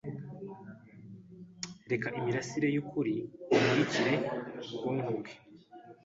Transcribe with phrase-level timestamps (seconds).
[1.91, 3.15] reka imirasire yukuri
[3.57, 4.13] imurikire
[4.73, 5.33] ubwonko bwe